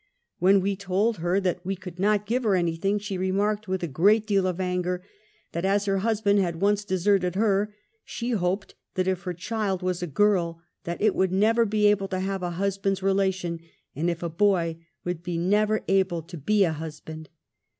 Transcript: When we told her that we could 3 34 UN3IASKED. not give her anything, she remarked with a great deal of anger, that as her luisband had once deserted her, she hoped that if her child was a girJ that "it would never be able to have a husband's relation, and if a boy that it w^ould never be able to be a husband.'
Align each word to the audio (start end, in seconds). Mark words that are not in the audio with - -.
When 0.39 0.61
we 0.61 0.75
told 0.75 1.17
her 1.17 1.39
that 1.41 1.63
we 1.63 1.75
could 1.75 1.97
3 1.97 2.01
34 2.05 2.09
UN3IASKED. 2.15 2.19
not 2.21 2.25
give 2.25 2.43
her 2.43 2.55
anything, 2.55 2.97
she 2.97 3.17
remarked 3.19 3.67
with 3.67 3.83
a 3.83 3.87
great 3.87 4.25
deal 4.25 4.47
of 4.47 4.59
anger, 4.59 5.03
that 5.51 5.63
as 5.63 5.85
her 5.85 5.99
luisband 5.99 6.39
had 6.41 6.55
once 6.59 6.83
deserted 6.83 7.35
her, 7.35 7.75
she 8.03 8.31
hoped 8.31 8.73
that 8.95 9.07
if 9.07 9.21
her 9.25 9.33
child 9.35 9.83
was 9.83 10.01
a 10.01 10.07
girJ 10.07 10.57
that 10.85 11.03
"it 11.03 11.13
would 11.13 11.31
never 11.31 11.65
be 11.67 11.85
able 11.85 12.07
to 12.07 12.19
have 12.19 12.41
a 12.41 12.49
husband's 12.49 13.03
relation, 13.03 13.59
and 13.95 14.09
if 14.09 14.23
a 14.23 14.27
boy 14.27 14.79
that 15.03 15.11
it 15.17 15.23
w^ould 15.23 15.37
never 15.39 15.79
be 15.81 15.93
able 15.99 16.23
to 16.23 16.35
be 16.35 16.63
a 16.63 16.73
husband.' 16.73 17.29